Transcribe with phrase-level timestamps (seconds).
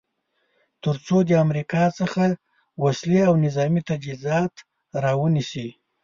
[0.83, 2.23] تر څو د امریکا څخه
[2.83, 4.53] وسلې او نظامې تجهیزات
[5.03, 5.67] را ونیسي.